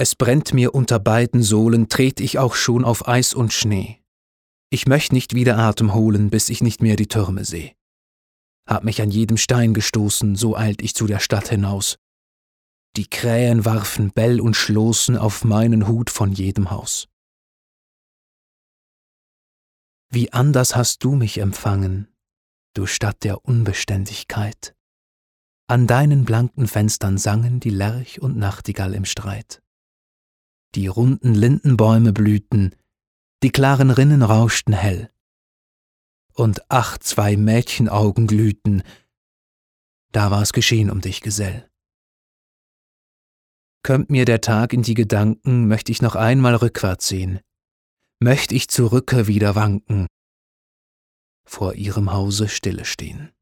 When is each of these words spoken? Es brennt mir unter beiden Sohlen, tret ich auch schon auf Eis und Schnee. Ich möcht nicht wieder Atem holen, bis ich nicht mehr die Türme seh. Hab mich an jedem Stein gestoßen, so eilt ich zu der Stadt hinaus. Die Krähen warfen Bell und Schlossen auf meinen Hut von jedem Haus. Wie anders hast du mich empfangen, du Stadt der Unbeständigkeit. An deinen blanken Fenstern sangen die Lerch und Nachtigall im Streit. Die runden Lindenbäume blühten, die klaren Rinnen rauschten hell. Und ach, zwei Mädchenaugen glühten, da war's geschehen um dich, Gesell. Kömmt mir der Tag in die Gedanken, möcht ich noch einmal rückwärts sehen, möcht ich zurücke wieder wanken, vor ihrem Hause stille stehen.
Es 0.00 0.14
brennt 0.14 0.54
mir 0.54 0.76
unter 0.76 1.00
beiden 1.00 1.42
Sohlen, 1.42 1.88
tret 1.88 2.20
ich 2.20 2.38
auch 2.38 2.54
schon 2.54 2.84
auf 2.84 3.08
Eis 3.08 3.34
und 3.34 3.52
Schnee. 3.52 4.00
Ich 4.70 4.86
möcht 4.86 5.12
nicht 5.12 5.34
wieder 5.34 5.58
Atem 5.58 5.92
holen, 5.92 6.30
bis 6.30 6.50
ich 6.50 6.62
nicht 6.62 6.80
mehr 6.80 6.94
die 6.94 7.08
Türme 7.08 7.44
seh. 7.44 7.74
Hab 8.68 8.84
mich 8.84 9.02
an 9.02 9.10
jedem 9.10 9.36
Stein 9.36 9.74
gestoßen, 9.74 10.36
so 10.36 10.56
eilt 10.56 10.82
ich 10.82 10.94
zu 10.94 11.06
der 11.06 11.18
Stadt 11.18 11.48
hinaus. 11.48 11.96
Die 12.96 13.08
Krähen 13.08 13.64
warfen 13.64 14.12
Bell 14.12 14.40
und 14.40 14.54
Schlossen 14.54 15.16
auf 15.16 15.42
meinen 15.42 15.88
Hut 15.88 16.10
von 16.10 16.32
jedem 16.32 16.70
Haus. 16.70 17.08
Wie 20.10 20.32
anders 20.32 20.76
hast 20.76 21.02
du 21.02 21.16
mich 21.16 21.38
empfangen, 21.38 22.08
du 22.74 22.86
Stadt 22.86 23.24
der 23.24 23.44
Unbeständigkeit. 23.44 24.76
An 25.66 25.86
deinen 25.86 26.24
blanken 26.24 26.68
Fenstern 26.68 27.18
sangen 27.18 27.58
die 27.58 27.70
Lerch 27.70 28.20
und 28.20 28.36
Nachtigall 28.36 28.94
im 28.94 29.04
Streit. 29.04 29.60
Die 30.74 30.86
runden 30.86 31.34
Lindenbäume 31.34 32.12
blühten, 32.12 32.74
die 33.42 33.50
klaren 33.50 33.90
Rinnen 33.90 34.22
rauschten 34.22 34.74
hell. 34.74 35.10
Und 36.34 36.62
ach, 36.68 36.98
zwei 36.98 37.36
Mädchenaugen 37.36 38.26
glühten, 38.26 38.82
da 40.12 40.30
war's 40.30 40.52
geschehen 40.52 40.90
um 40.90 41.00
dich, 41.00 41.20
Gesell. 41.20 41.68
Kömmt 43.82 44.10
mir 44.10 44.24
der 44.24 44.40
Tag 44.40 44.72
in 44.72 44.82
die 44.82 44.94
Gedanken, 44.94 45.68
möcht 45.68 45.88
ich 45.88 46.02
noch 46.02 46.14
einmal 46.14 46.54
rückwärts 46.54 47.08
sehen, 47.08 47.40
möcht 48.20 48.52
ich 48.52 48.68
zurücke 48.68 49.26
wieder 49.26 49.54
wanken, 49.54 50.06
vor 51.44 51.74
ihrem 51.74 52.12
Hause 52.12 52.48
stille 52.48 52.84
stehen. 52.84 53.32